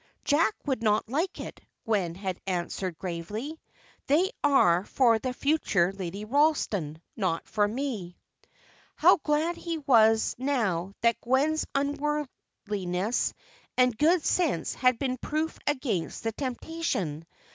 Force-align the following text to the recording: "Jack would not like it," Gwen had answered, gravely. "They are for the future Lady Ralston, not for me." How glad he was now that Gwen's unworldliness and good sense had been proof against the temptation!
"Jack 0.25 0.55
would 0.65 0.81
not 0.81 1.07
like 1.07 1.39
it," 1.39 1.61
Gwen 1.85 2.15
had 2.15 2.39
answered, 2.47 2.97
gravely. 2.97 3.61
"They 4.07 4.31
are 4.43 4.83
for 4.83 5.19
the 5.19 5.31
future 5.31 5.93
Lady 5.93 6.25
Ralston, 6.25 6.99
not 7.15 7.47
for 7.47 7.67
me." 7.67 8.17
How 8.95 9.17
glad 9.17 9.57
he 9.57 9.77
was 9.77 10.33
now 10.39 10.95
that 11.01 11.21
Gwen's 11.21 11.67
unworldliness 11.75 13.35
and 13.77 13.95
good 13.95 14.25
sense 14.25 14.73
had 14.73 14.97
been 14.97 15.17
proof 15.17 15.59
against 15.67 16.23
the 16.23 16.31
temptation! 16.31 17.27